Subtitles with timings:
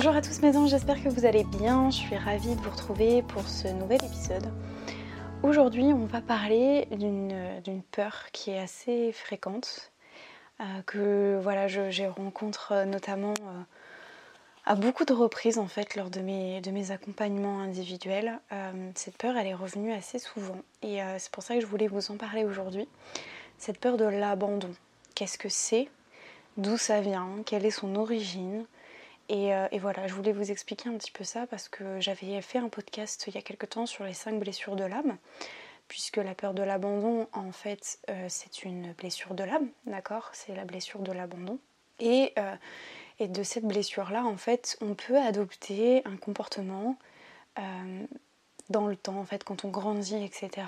[0.00, 1.90] Bonjour à tous mes anges, j'espère que vous allez bien.
[1.90, 4.48] Je suis ravie de vous retrouver pour ce nouvel épisode.
[5.42, 9.90] Aujourd'hui, on va parler d'une peur qui est assez fréquente,
[10.60, 13.60] euh, que voilà, je, rencontre notamment euh,
[14.66, 18.38] à beaucoup de reprises en fait lors de mes, accompagnements individuels.
[18.52, 21.88] Euh, cette peur, elle est revenue assez souvent et c'est pour ça que je voulais
[21.88, 22.86] vous en parler aujourd'hui.
[23.58, 24.70] Cette peur de l'abandon.
[25.16, 25.88] Qu'est-ce que c'est?
[26.56, 27.30] D'où ça vient?
[27.44, 28.64] Quelle est son origine?
[29.30, 32.58] Euh, et, voilà, je voulais vous expliquer un petit peu ça parce que j'avais fait
[32.58, 35.18] un podcast il y a quelque temps sur les 5 blessures de l'âme,
[35.88, 40.30] puisque la peur de l'abandon, en fait, euh, c'est une blessure de l'âme, d'accord?
[40.32, 41.58] C'est la blessure de l'abandon.
[42.00, 42.54] Et, euh,
[43.18, 46.96] et, de cette blessure-là, en fait, on peut adopter un comportement
[48.70, 50.64] dans le temps, en fait, quand on grandit, etc.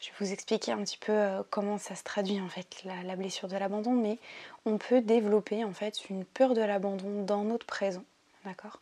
[0.00, 3.16] Je vais vous expliquer un petit peu euh, comment ça se traduit en fait la,
[3.16, 4.18] blessure de l'abandon, mais
[4.64, 8.04] on peut développer en fait une peur de l'abandon dans notre présent,
[8.44, 8.80] d'accord?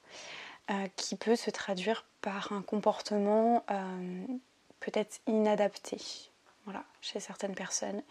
[0.71, 4.27] Euh, Qui peut se traduire par un comportement euh,
[4.81, 5.99] peut-être inadapté,
[6.65, 8.03] voilà, chez certaines personnes.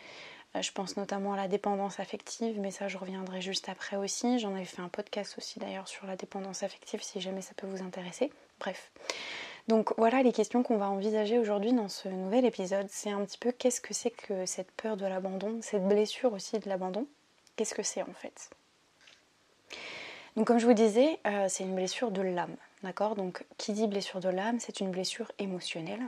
[0.59, 4.39] je pense notamment à la dépendance affective, mais ça je reviendrai juste après aussi.
[4.39, 7.67] J'en avais fait un podcast aussi d'ailleurs sur la dépendance affective si jamais ça peut
[7.67, 8.31] vous intéresser.
[8.59, 8.91] Bref.
[9.67, 12.87] Donc voilà les questions qu'on va envisager aujourd'hui dans ce nouvel épisode.
[12.89, 16.59] C'est un petit peu qu'est-ce que c'est que cette peur de l'abandon, cette blessure aussi
[16.59, 17.07] de l'abandon?
[17.55, 18.49] Qu'est-ce que c'est en fait?
[20.35, 22.55] Donc comme je vous disais, euh, c'est une blessure de l'âme.
[22.83, 23.15] D'accord?
[23.15, 26.01] Donc qui dit blessure de l'âme, c'est une blessure émotionnelle.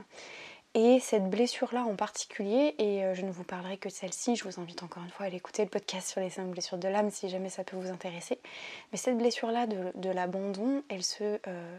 [0.74, 4.44] Et cette blessure-là en particulier, et euh, je ne vous parlerai que de celle-ci, je
[4.44, 6.88] vous invite encore une fois à aller écouter le podcast sur les cinq blessures de
[6.88, 8.38] l'âme si jamais ça peut vous intéresser.
[8.92, 11.78] Mais cette blessure-là de, l'abandon, elle se, euh,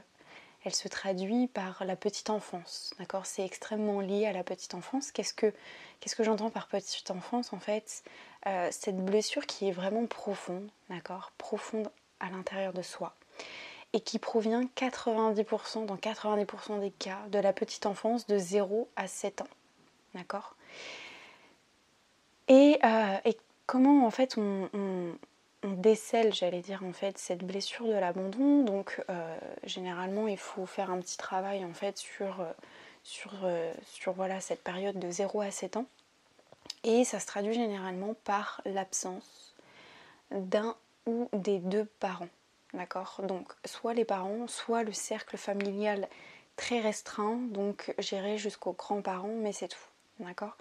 [0.68, 2.94] elle se traduit par la petite enfance.
[3.00, 3.26] D'accord?
[3.26, 5.12] C'est extrêmement lié à la petite enfance.
[5.12, 5.54] Qu'est-ce que,
[6.20, 8.04] j'entends par petite enfance En fait,
[8.48, 11.32] euh, cette blessure qui est vraiment profonde, d'accord?
[11.38, 11.90] Profonde
[12.20, 13.16] à l'intérieur de soi.
[13.94, 19.08] Et qui provient 90%, dans 90% des cas, de la petite enfance de 0 à
[19.08, 19.48] 7 ans.
[20.16, 20.58] D'accord?
[22.50, 25.16] Et, euh, et, comment en fait on
[25.64, 28.64] décèle, j'allais dire en fait, cette blessure de l'abandon.
[28.64, 32.52] Donc euh, généralement, il faut faire un petit travail en fait sur, euh,
[33.04, 35.86] sur, euh, sur voilà, cette période de 0 à 7 ans.
[36.84, 39.56] Et ça se traduit généralement par l'absence
[40.32, 40.76] d'un
[41.06, 42.30] ou des deux parents.
[42.74, 43.22] D'accord?
[43.24, 46.08] Donc soit les parents, soit le cercle familial
[46.56, 49.78] très restreint, donc géré jusqu'aux grands-parents, mais c'est tout.
[50.20, 50.58] D'accord?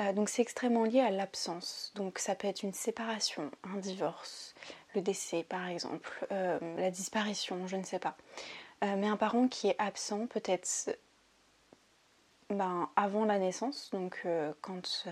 [0.00, 1.92] Euh, donc c'est extrêmement lié à l'absence.
[1.94, 4.54] Donc ça peut être une séparation, un divorce,
[4.94, 8.16] le décès par exemple, euh, la disparition, je ne sais pas.
[8.84, 10.96] Euh, mais un parent qui est absent peut-être
[12.50, 14.26] ben, avant la naissance, donc
[14.62, 15.04] quand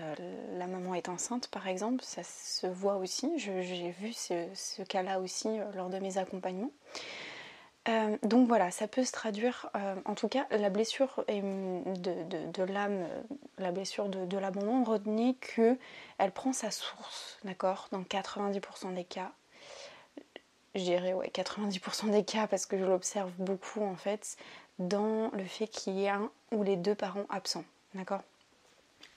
[0.57, 3.37] la maman est enceinte par exemple, ça se voit aussi.
[3.37, 6.71] J'ai vu ce cas-là aussi lors de mes accompagnements.
[7.87, 13.03] Euh, donc voilà, ça peut se traduire, euh, en tout cas, la blessure de, l'âme,
[13.03, 13.21] euh,
[13.59, 15.77] la blessure de, l'abandon, retenez que
[16.17, 19.31] elle prend sa source, d'accord, dans 90% des cas.
[20.75, 24.37] Je dirais ouais, 90% des cas parce que je l'observe beaucoup en fait,
[24.79, 27.65] dans le fait qu'il y ait un ou les deux parents absents,
[27.95, 28.21] d'accord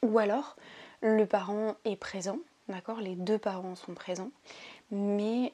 [0.02, 0.56] Ou alors,
[1.02, 2.38] le parent est présent,
[2.68, 4.30] d'accord Les deux parents sont présents,
[4.92, 5.52] mais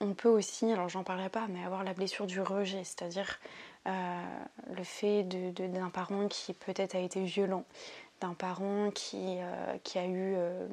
[0.00, 3.38] on peut aussi, alors j'en parlerai pas, mais avoir la blessure du rejet, c'est-à-dire
[3.86, 4.22] euh,
[4.76, 7.64] le fait d'un parent qui peut-être a été violent,
[8.20, 10.68] d'un parent qui, euh, a eu, euh,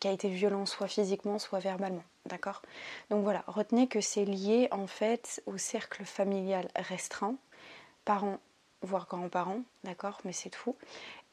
[0.00, 2.04] qui a été violent soit physiquement, soit verbalement.
[2.26, 2.62] D'accord?
[3.10, 7.36] Donc voilà, retenez que c'est lié en fait au cercle familial restreint,
[8.04, 8.40] parents
[8.86, 10.74] voire grands-parents, d'accord, mais c'est tout.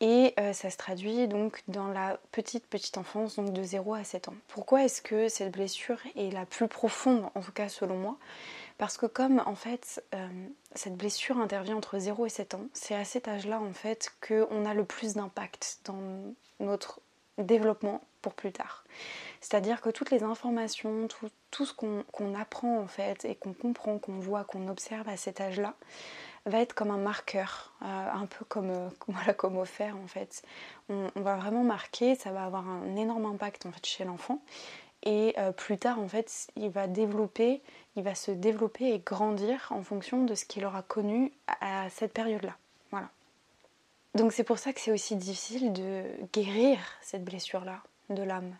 [0.01, 4.03] Et euh, ça se traduit donc dans la petite petite enfance, donc de 0 à
[4.03, 4.35] 7 ans.
[4.49, 8.17] Pourquoi est-ce que cette blessure est la plus profonde, en tout cas selon moi?
[8.77, 10.27] Parce que comme en fait euh,
[10.75, 14.65] cette blessure intervient entre 0 et 7 ans, c'est à cet âge-là en fait qu'on
[14.65, 16.99] a le plus d'impact dans notre
[17.37, 18.83] développement pour plus tard.
[19.41, 21.07] C'est-à-dire que toutes les informations,
[21.51, 25.41] tout, ce qu'on apprend en fait et qu'on comprend, qu'on voit, qu'on observe à cet
[25.41, 25.75] âge-là,
[26.45, 30.07] va être comme un marqueur, euh, un peu comme, euh, voilà, comme au fer en
[30.07, 30.43] fait.
[30.89, 34.41] On, va vraiment marquer, ça va avoir un énorme impact en fait chez l'enfant.
[35.03, 37.61] et euh, plus tard en fait il va développer,
[37.95, 41.31] il va se développer et grandir en fonction de ce qu'il aura connu
[41.61, 42.55] à cette période-là.
[42.91, 43.09] Voilà.
[44.15, 46.03] Donc c'est pour ça que c'est aussi difficile de
[46.33, 48.55] guérir cette blessure-là de l'âme.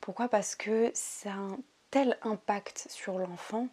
[0.00, 0.28] Pourquoi?
[0.28, 1.58] Parce que ça a un
[1.90, 3.68] tel impact sur l'enfant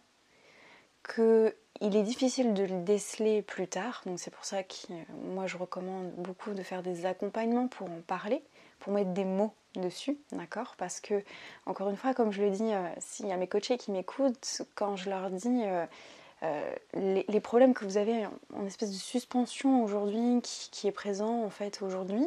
[1.02, 4.02] que il est difficile de le déceler plus tard.
[4.06, 5.02] Donc c'est pour ça que euh,
[5.34, 8.42] moi je recommande beaucoup de faire des accompagnements pour en parler,
[8.78, 10.74] pour mettre des mots dessus, d'accord?
[10.76, 11.22] Parce que,
[11.66, 14.62] encore une fois, comme je le dis, euh, s'il y a mes coachés qui m'écoutent,
[14.74, 15.86] quand je leur dis euh,
[16.42, 21.50] euh, les, problèmes que vous avez en, espèce de suspension aujourd'hui, qui, est présent en
[21.50, 22.26] fait aujourd'hui,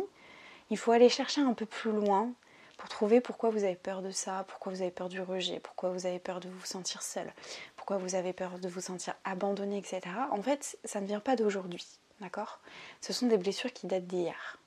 [0.69, 2.31] il faut aller chercher un peu plus loin
[2.77, 5.89] pour trouver pourquoi vous avez peur de ça, pourquoi vous avez peur du rejet, pourquoi
[5.89, 7.31] vous avez peur de vous sentir seul,
[7.75, 10.01] pourquoi vous avez peur de vous sentir abandonné, etc.
[10.31, 11.86] En fait, ça ne vient pas d'aujourd'hui,
[12.19, 12.60] d'accord?
[13.01, 14.57] Ce sont des blessures qui datent d'hier.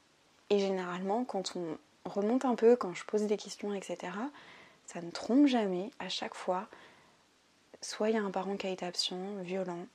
[0.50, 1.78] Et généralement, quand on
[2.08, 4.12] remonte un peu quand je pose des questions, etc.,
[4.86, 5.90] ça ne trompe jamais.
[5.98, 6.66] À chaque fois,
[7.82, 9.86] soit il y a un parent qui a été absent, violent,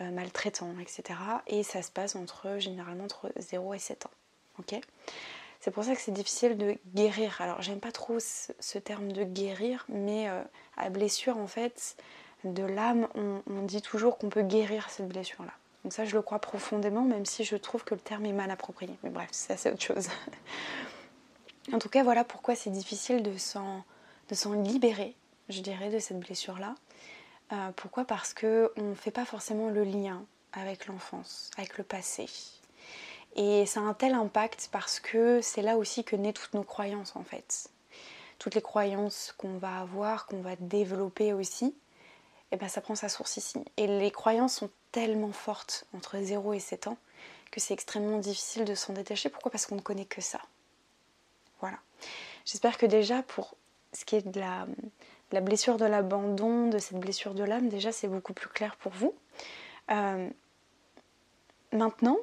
[0.00, 1.18] euh, maltraitant, etc.
[1.46, 4.10] Et ça se passe entre généralement entre 0 et 7 ans.
[4.58, 4.80] Ok?
[5.64, 7.40] C'est pour ça que c'est difficile de guérir.
[7.40, 10.42] Alors j'aime pas trop ce, terme de guérir, mais euh,
[10.76, 11.96] à blessure en fait,
[12.44, 15.54] de l'âme, on, dit toujours qu'on peut guérir cette blessure-là.
[15.82, 18.50] Donc ça je le crois profondément, même si je trouve que le terme est mal
[18.50, 18.92] approprié.
[19.04, 20.08] Mais bref, ça c'est autre chose.
[21.72, 23.82] En tout cas, voilà pourquoi c'est difficile de s'en,
[24.52, 25.16] libérer,
[25.48, 26.74] je dirais, de cette blessure-là.
[27.54, 28.04] Euh, pourquoi?
[28.04, 32.26] Parce qu'on ne fait pas forcément le lien avec l'enfance, avec le passé.
[33.34, 36.62] Et ça a un tel impact parce que c'est là aussi que naissent toutes nos
[36.62, 37.68] croyances en fait.
[38.38, 42.94] Toutes les croyances qu'on va avoir, qu'on va développer aussi, et eh ben ça prend
[42.94, 43.64] sa source ici.
[43.76, 46.98] Et les croyances sont tellement fortes entre 0 et 7 ans
[47.50, 49.28] que c'est extrêmement difficile de s'en détacher.
[49.28, 49.50] Pourquoi?
[49.50, 50.40] Parce qu'on ne connaît que ça.
[51.60, 51.78] Voilà.
[52.44, 53.56] J'espère que déjà pour
[53.92, 54.66] ce qui est de la,
[55.40, 59.14] blessure de l'abandon, de cette blessure de l'âme, déjà c'est beaucoup plus clair pour vous.
[59.90, 60.28] Euh,
[61.72, 62.18] maintenant,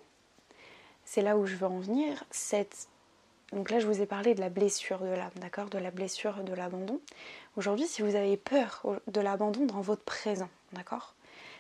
[1.12, 2.24] c'est là où je veux en venir.
[2.32, 2.88] Cette...
[3.52, 6.42] Donc là, je vous ai parlé de la blessure de l'âme, d'accord De la blessure
[6.42, 7.02] de l'abandon.
[7.58, 11.14] Aujourd'hui, si vous avez peur de l'abandon dans votre présent, d'accord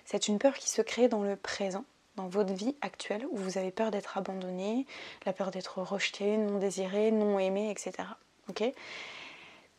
[0.06, 1.83] C'est une peur qui se crée dans le présent
[2.15, 4.86] dans votre vie actuelle où vous avez peur d'être abandonné,
[5.25, 8.07] la peur d'être rejeté, non désiré, non aimé, etc.
[8.48, 8.63] Ok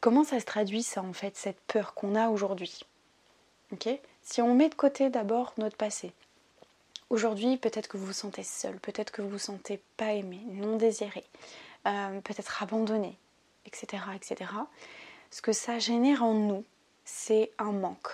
[0.02, 2.80] Comment ça se traduit ça en fait, cette peur qu'on a aujourd'hui
[4.22, 6.12] Si on met de côté d'abord notre passé,
[7.12, 10.76] aujourd'hui peut-être que vous vous sentez seul, peut-être que vous vous sentez pas aimé, non
[10.76, 11.24] désiré,
[11.86, 13.16] euh, peut-être abandonné,
[13.66, 14.50] etc., etc.
[15.30, 16.64] Ce que ça génère en nous,
[17.04, 18.08] c'est un manque.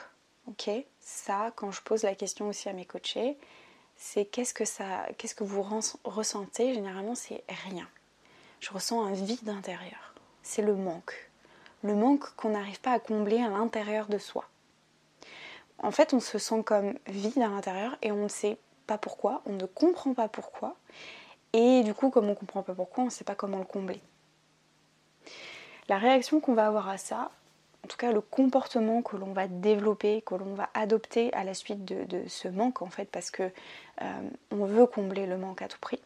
[0.46, 0.70] Ok?
[1.00, 3.38] Ça, quand je pose la question aussi à mes coachés,
[3.96, 5.62] c'est qu'est-ce que ça, qu'est-ce que vous
[6.04, 6.74] ressentez?
[6.74, 7.88] Généralement, c'est rien.
[8.60, 10.14] Je ressens un vide intérieur.
[10.42, 11.30] C'est le manque.
[11.82, 14.48] Le manque qu'on n'arrive pas à combler à l'intérieur de soi.
[15.80, 18.58] En fait, on se sent comme vide à l'intérieur et on ne sait
[18.96, 20.76] pourquoi, on ne comprend pas pourquoi.
[21.52, 23.64] Et du coup, comme on ne comprend pas pourquoi, on ne sait pas comment le
[23.64, 24.00] combler.
[25.88, 27.30] La réaction qu'on va avoir à ça,
[27.84, 31.54] en tout cas le comportement que l'on va développer, que l'on va adopter à la
[31.54, 33.50] suite de, ce manque en fait, parce que
[34.02, 36.00] euh, veut combler le manque à tout prix,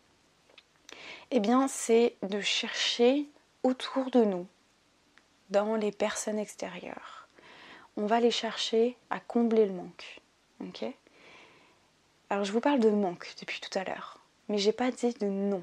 [1.30, 3.26] eh bien c'est de chercher
[3.62, 4.46] autour de nous,
[5.50, 7.28] dans les personnes extérieures.
[7.96, 10.20] On va les chercher à combler le manque.
[12.32, 14.16] Alors je vous parle de manque depuis tout à l'heure,
[14.48, 15.62] mais j'ai pas dit de non.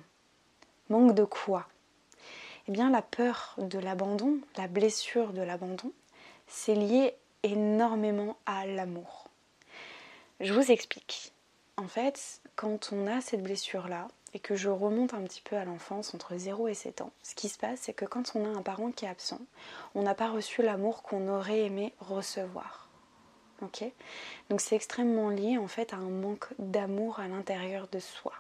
[0.89, 1.67] Manque de quoi?
[2.67, 5.91] Eh bien la peur de l'abandon, la blessure de l'abandon,
[6.45, 9.29] c'est lié énormément à l'amour.
[10.41, 11.33] Je vous explique.
[11.75, 15.65] En fait, quand on a cette blessure-là, et que je remonte un petit peu à
[15.65, 18.55] l'enfance, entre 0 et 7 ans, ce qui se passe, c'est que quand on a
[18.55, 19.41] un parent qui est absent,
[19.95, 22.88] on n'a pas reçu l'amour qu'on aurait aimé recevoir.
[23.61, 23.83] Ok
[24.49, 28.33] Donc c'est extrêmement lié en fait à un manque d'amour à l'intérieur de soi.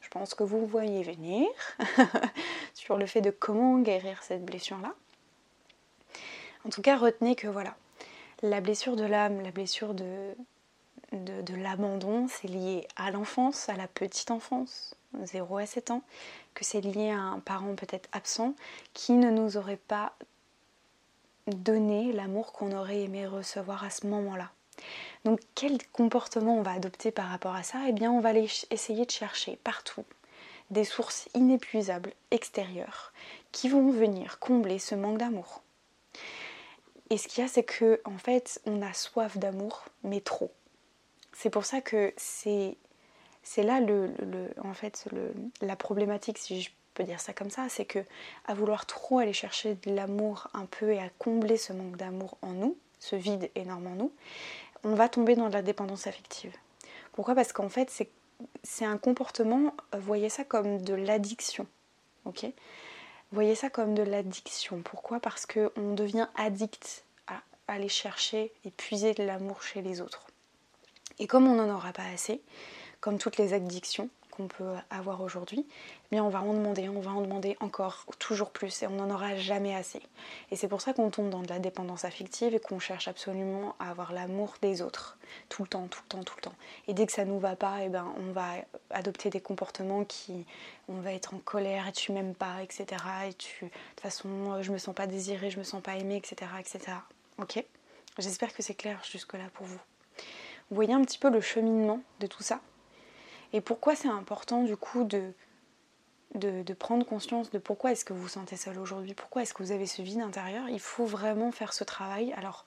[0.00, 1.46] Je pense que vous voyez venir
[2.74, 4.94] sur le fait de comment guérir cette blessure-là.
[6.66, 7.76] En tout cas, retenez que voilà,
[8.42, 10.34] la blessure de l'âme, la blessure de,
[11.12, 16.02] de, l'abandon, c'est lié à l'enfance, à la petite enfance, 0 à 7 ans,
[16.54, 18.54] que c'est lié à un parent peut-être absent
[18.94, 20.14] qui ne nous aurait pas
[21.46, 24.50] donné l'amour qu'on aurait aimé recevoir à ce moment-là.
[25.24, 27.78] Donc quel comportement on va adopter par rapport à ça?
[27.88, 30.04] Eh bien on va aller essayer de chercher partout
[30.70, 33.12] des sources inépuisables extérieures
[33.52, 35.62] qui vont venir combler ce manque d'amour.
[37.10, 40.52] Et ce qu'il y a, c'est que en fait, on a soif d'amour, mais trop.
[41.32, 42.76] C'est pour ça que c'est
[43.56, 43.80] là
[44.62, 48.00] en fait le, la problématique, si je on peut dire ça comme ça, c'est que
[48.46, 52.36] à vouloir trop aller chercher de l'amour un peu et à combler ce manque d'amour
[52.42, 54.12] en nous, ce vide énorme en nous,
[54.82, 56.54] on va tomber dans de la dépendance affective.
[57.12, 57.34] Pourquoi?
[57.34, 57.90] Parce qu'en fait,
[58.62, 61.66] c'est un comportement, euh, voyez ça comme de l'addiction.
[62.24, 62.46] Ok?
[63.32, 64.82] Voyez ça comme de l'addiction.
[64.82, 65.20] Pourquoi?
[65.20, 70.26] Parce qu'on devient addict à aller chercher et puiser de l'amour chez les autres.
[71.18, 72.42] Et comme on n'en aura pas assez,
[73.00, 74.08] comme toutes les addictions,
[74.40, 75.66] qu'on peut avoir aujourd'hui,
[76.10, 79.10] bien on va en demander, on va en demander encore, toujours plus, et on n'en
[79.10, 80.00] aura jamais assez.
[80.50, 83.74] Et c'est pour ça qu'on tombe dans de la dépendance affective et qu'on cherche absolument
[83.78, 85.18] à avoir l'amour des autres,
[85.48, 86.54] tout le temps, tout le temps, tout le temps.
[86.88, 88.54] Et dès que ça nous va pas, eh ben, on va
[88.90, 90.46] adopter des comportements qui,
[90.88, 92.86] on va être en colère, et tu m'aimes pas, etc.
[93.28, 96.16] Et tu, de toute façon, je me sens pas désirée, je me sens pas aimée,
[96.16, 96.96] etc., etc.
[97.38, 97.62] Ok?
[98.18, 99.80] J'espère que c'est clair jusque là pour vous.
[100.70, 102.60] Vous voyez un petit peu le cheminement de tout ça?
[103.52, 105.32] Et pourquoi c'est important du coup de,
[106.34, 109.62] de, prendre conscience de pourquoi est-ce que vous vous sentez seul aujourd'hui, pourquoi est-ce que
[109.62, 112.32] vous avez ce vide intérieur, il faut vraiment faire ce travail.
[112.34, 112.64] Alors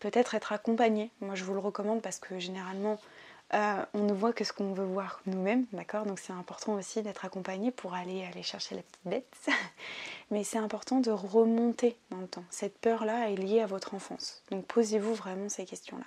[0.00, 2.98] peut-être être accompagné, moi je vous le recommande parce que généralement
[3.54, 6.04] euh, on ne voit que ce qu'on veut voir nous-mêmes, d'accord?
[6.04, 9.36] Donc c'est important aussi d'être accompagné pour aller, aller chercher la petite bête.
[10.30, 12.44] Mais c'est important de remonter dans le temps.
[12.50, 14.42] Cette peur-là est liée à votre enfance.
[14.50, 16.04] Donc posez-vous vraiment ces questions-là.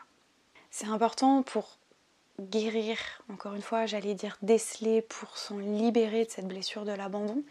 [0.69, 1.79] C'est important pour
[2.49, 2.97] guérir,
[3.31, 7.43] encore une fois, j'allais dire déceler pour s'en libérer de cette blessure de l'abandon,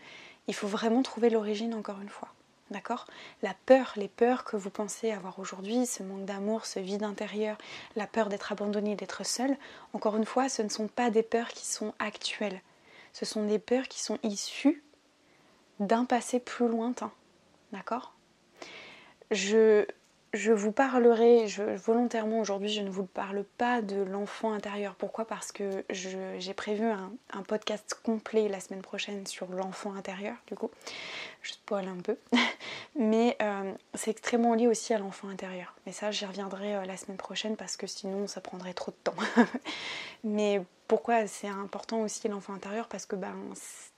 [0.48, 2.28] il faut vraiment trouver l'origine, encore une fois.
[2.70, 3.06] D'accord?
[3.42, 7.58] La peur, les peurs que vous pensez avoir aujourd'hui, ce manque d'amour, ce vide intérieur,
[7.96, 9.56] la peur d'être abandonné, d'être seul,
[9.92, 12.60] encore une fois, ce ne sont pas des peurs qui sont actuelles.
[13.12, 14.84] Ce sont des peurs qui sont issues
[15.80, 17.10] d'un passé plus lointain.
[17.72, 18.14] D'accord?
[19.32, 19.86] Je,
[20.32, 21.46] je vous parlerai,
[21.76, 24.94] volontairement aujourd'hui, je ne vous parle pas de l'enfant intérieur.
[24.94, 25.24] Pourquoi?
[25.24, 30.70] Parce que j'ai prévu un, podcast complet la semaine prochaine sur l'enfant intérieur, du coup.
[31.42, 32.16] Je spoil un peu.
[32.98, 35.74] Mais euh, c'est extrêmement lié aussi à l'enfant intérieur.
[35.84, 38.96] Mais ça, j'y reviendrai euh, la semaine prochaine parce que sinon, ça prendrait trop de
[39.02, 39.16] temps.
[40.24, 42.86] Mais pourquoi c'est important aussi l'enfant intérieur?
[42.86, 43.34] Parce que ben,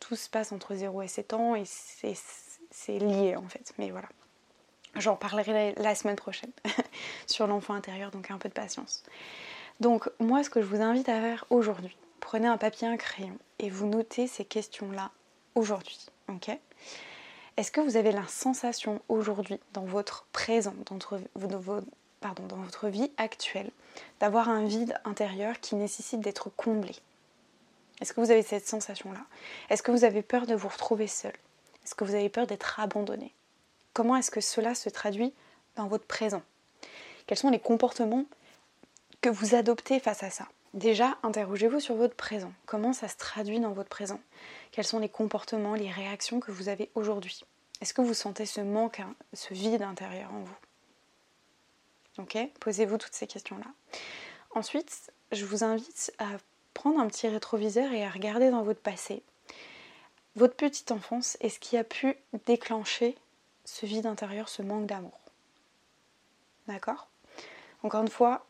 [0.01, 3.75] tout se passe entre 0 et 7 ans et c'est lié en fait.
[3.79, 4.09] Mais voilà.
[4.97, 6.51] J'en parlerai la semaine prochaine
[7.27, 9.03] sur l'enfant intérieur, donc un peu de patience.
[9.81, 13.37] Donc moi, ce que je vous invite à faire aujourd'hui, prenez un papier, un crayon
[13.59, 15.11] et vous notez ces questions-là
[15.55, 15.99] aujourd'hui.
[16.29, 16.51] Ok?
[17.57, 20.75] Est-ce que vous avez la sensation aujourd'hui, dans votre présent,
[22.21, 23.71] pardon, dans votre vie actuelle,
[24.21, 26.95] d'avoir un vide intérieur qui nécessite d'être comblé?
[28.01, 29.21] Est-ce que vous avez cette sensation-là?
[29.69, 31.35] Est-ce que vous avez peur de vous retrouver seul?
[31.85, 33.35] Est-ce que vous avez peur d'être abandonné?
[33.93, 35.33] Comment est-ce que cela se traduit
[35.77, 36.43] dans votre présent?
[37.27, 38.25] Quels sont les comportements
[39.21, 40.49] que vous adoptez face à ça?
[40.75, 42.53] Déjà, interrogez-vous sur votre présent.
[42.65, 44.21] Comment ça se traduit dans votre présent?
[44.71, 47.45] Quels sont les comportements, les réactions que vous avez aujourd'hui?
[47.83, 50.57] Est-ce que vous sentez ce manque, hein, ce vide intérieur en vous?
[52.19, 53.67] Ok Posez-vous toutes ces questions-là.
[54.55, 56.29] Ensuite, je vous invite à
[56.73, 59.23] prendre un petit rétroviseur et à regarder dans votre passé.
[60.37, 63.17] Votre petite enfance et ce qui a pu déclencher
[63.65, 65.21] ce vide intérieur, ce manque d'amour.
[66.67, 67.09] D'accord?
[67.83, 68.47] Encore une fois,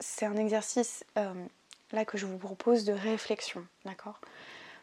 [0.00, 1.32] c'est un exercice euh,
[1.92, 4.20] là que je vous propose de réflexion, d'accord?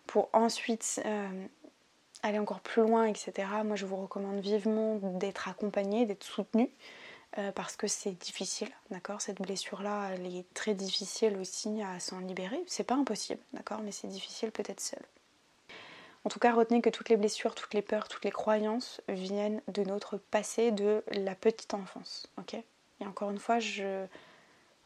[0.08, 1.46] Pour ensuite euh,
[2.24, 3.48] aller encore plus loin, etc.
[3.64, 6.70] Moi, je vous recommande vivement d'être accompagné, d'être soutenu,
[7.38, 9.22] euh, parce que c'est difficile, d'accord?
[9.22, 12.62] Cette blessure-là, elle est très difficile aussi à s'en libérer.
[12.68, 13.82] C'est pas impossible, d'accord?
[13.82, 15.02] Mais c'est difficile peut-être seul.
[16.26, 19.62] En tout cas, retenez que toutes les blessures, toutes les peurs, toutes les croyances viennent
[19.68, 22.28] de notre passé, de la petite enfance.
[22.54, 24.06] et encore une fois, je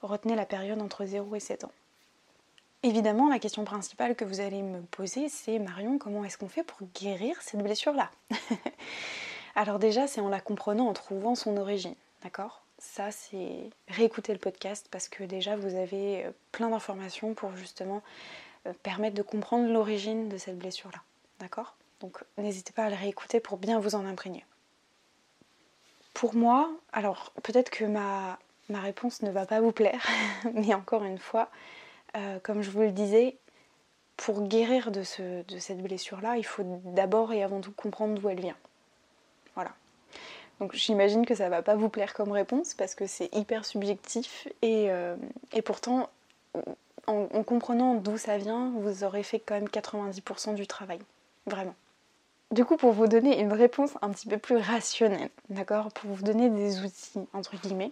[0.01, 1.71] retenez la période entre 0 et 7 ans.
[2.83, 6.63] Évidemment, la question principale que vous allez me poser, c'est Marion, comment est-ce qu'on fait
[6.63, 8.11] pour guérir cette blessure-là?
[9.55, 12.63] Alors déjà, c'est en la comprenant, en trouvant son origine, d'accord?
[12.77, 18.03] Ça, c'est réécouter le podcast parce que déjà, vous avez euh, plein d'informations pour justement
[18.67, 21.01] euh, permettre de comprendre l'origine de cette blessure-là.
[21.39, 21.75] D'accord?
[21.99, 24.45] Donc n'hésitez pas à le réécouter pour bien vous en imprégner.
[26.13, 28.39] Pour moi, alors peut-être que ma,
[28.69, 30.05] réponse ne va pas vous plaire,
[30.53, 31.49] mais encore une fois,
[32.15, 33.37] euh, comme je vous le disais,
[34.15, 38.29] pour guérir de, ce, de cette blessure-là, il faut d'abord et avant tout comprendre d'où
[38.29, 38.57] elle vient.
[39.53, 39.71] Voilà.
[40.59, 43.63] Donc j'imagine que ça ne va pas vous plaire comme réponse parce que c'est hyper
[43.63, 45.15] subjectif et, euh,
[45.63, 46.09] pourtant,
[47.05, 50.99] en comprenant d'où ça vient, vous aurez fait quand même 90% du travail.
[51.47, 51.75] Vraiment.
[52.51, 56.23] Du coup, pour vous donner une réponse un petit peu plus rationnelle, d'accord Pour vous
[56.23, 57.91] donner des outils, entre guillemets.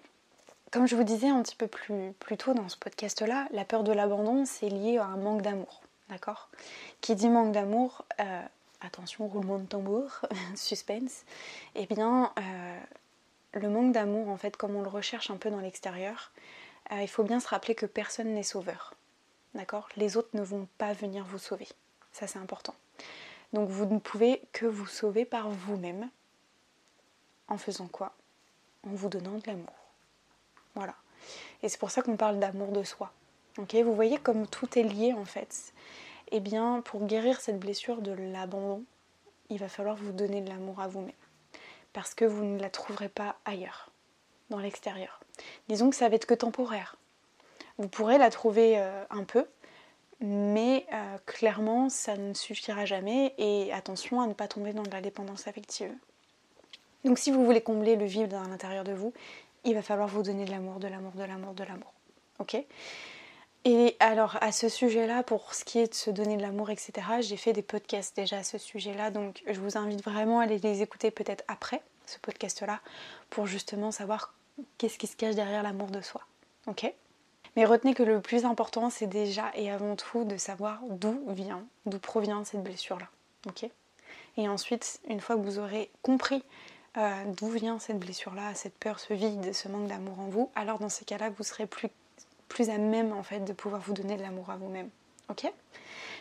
[0.71, 3.83] Comme je vous disais un petit peu plus, plus tôt dans ce podcast-là, la peur
[3.83, 6.49] de l'abandon, c'est lié à un manque d'amour, d'accord?
[7.01, 8.41] Qui dit manque d'amour, euh,
[8.81, 10.21] attention, roulement de tambour,
[10.55, 11.23] suspense,
[11.75, 12.79] eh bien, euh,
[13.53, 16.31] le manque d'amour, en fait, comme on le recherche un peu dans l'extérieur,
[16.91, 18.93] euh, il faut bien se rappeler que personne n'est sauveur.
[19.53, 19.87] D'accord?
[19.95, 21.67] Les autres ne vont pas venir vous sauver.
[22.11, 22.75] Ça, c'est important.
[23.55, 26.09] Donc, vous ne pouvez que vous sauver par vous-même.
[27.47, 28.11] En faisant quoi?
[28.85, 29.73] En vous donnant de l'amour.
[30.75, 30.93] Voilà.
[31.63, 33.13] Et c'est pour ça qu'on parle d'amour de soi.
[33.57, 35.73] Vous voyez comme tout est lié en fait.
[36.31, 38.83] Eh bien, pour guérir cette blessure de l'abandon,
[39.49, 41.13] il va falloir vous donner de l'amour à vous-même.
[41.93, 43.89] Parce que vous ne la trouverez pas ailleurs,
[44.49, 45.21] dans l'extérieur.
[45.69, 46.97] Disons que ça va être que temporaire.
[47.77, 49.45] Vous pourrez la trouver euh, un peu,
[50.25, 53.33] mais euh, clairement, ça ne suffira jamais.
[53.37, 55.91] Et attention à ne pas tomber dans de la dépendance affective.
[57.03, 59.13] Donc si vous voulez combler le vide à l'intérieur de vous,
[59.63, 61.93] il va falloir vous donner de l'amour, de l'amour, de l'amour, de l'amour.
[62.39, 62.57] Ok?
[63.65, 66.93] Et alors à ce sujet-là, pour ce qui est de se donner de l'amour, etc.,
[67.19, 70.57] j'ai fait des podcasts déjà à ce sujet-là, donc je vous invite vraiment à aller
[70.57, 72.79] les écouter peut-être après ce podcast-là,
[73.29, 74.33] pour justement savoir
[74.77, 76.21] qu'est-ce qui se cache derrière l'amour de soi.
[76.67, 76.91] Ok?
[77.55, 81.65] Mais retenez que le plus important, c'est déjà et avant tout de savoir d'où vient,
[81.85, 83.07] d'où provient cette blessure-là.
[83.47, 83.69] Ok?
[84.37, 86.43] Et ensuite, une fois que vous aurez compris
[86.97, 90.79] euh, d'où vient cette blessure-là, cette peur, ce vide, ce manque d'amour en vous, alors
[90.79, 91.89] dans ces cas-là, vous serez plus,
[92.69, 94.89] à même en fait de pouvoir vous donner de l'amour à vous-même.
[95.29, 95.51] Ok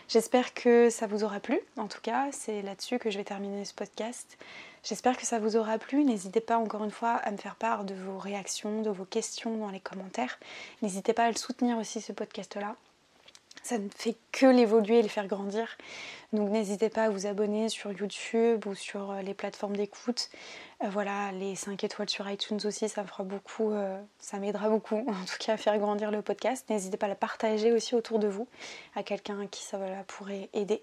[0.09, 1.59] J'espère que ça vous aura plu.
[1.79, 4.37] En tout cas, c'est là-dessus que je vais terminer ce podcast.
[4.83, 6.05] J'espère que ça vous aura plu.
[6.05, 9.57] N'hésitez pas encore une fois à me faire part de vos réactions, de vos questions
[9.57, 10.39] dans les commentaires.
[10.83, 12.77] N'hésitez pas à le soutenir aussi ce podcast-là
[13.65, 15.79] ça ne fait que l'évoluer et le faire grandir.
[16.35, 20.29] Donc n'hésitez pas à vous abonner sur YouTube ou sur euh, les plateformes d'écoute.
[20.83, 24.97] Euh, voilà, les 5 étoiles sur iTunes aussi, ça fera beaucoup, euh, ça m'aidera beaucoup
[25.09, 26.69] en tout cas à faire grandir le podcast.
[26.69, 28.47] N'hésitez pas à le partager aussi autour de vous
[28.95, 30.83] à quelqu'un qui ça pourrait aider.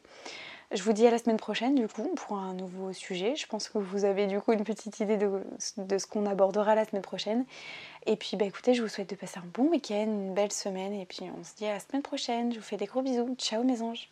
[0.73, 3.36] Je vous dis à la semaine prochaine du coup pour un nouveau sujet.
[3.36, 5.43] Je pense que vous avez du coup une petite idée de,
[5.97, 7.45] ce qu'on abordera la semaine prochaine.
[8.05, 10.93] Et puis bah écoutez, je vous souhaite de passer un bon week-end, une belle semaine
[10.93, 12.53] et puis on se dit à la semaine prochaine.
[12.53, 13.36] Je vous fais des gros bisous.
[13.38, 14.10] Ciao mes anges